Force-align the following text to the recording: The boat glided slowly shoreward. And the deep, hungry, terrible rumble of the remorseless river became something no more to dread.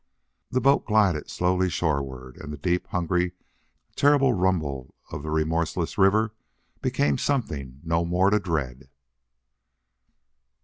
The 0.49 0.59
boat 0.59 0.83
glided 0.87 1.29
slowly 1.29 1.69
shoreward. 1.69 2.37
And 2.37 2.51
the 2.51 2.57
deep, 2.57 2.87
hungry, 2.87 3.33
terrible 3.95 4.33
rumble 4.33 4.95
of 5.11 5.21
the 5.21 5.29
remorseless 5.29 5.95
river 5.95 6.33
became 6.81 7.19
something 7.19 7.79
no 7.83 8.03
more 8.03 8.31
to 8.31 8.39
dread. 8.39 8.89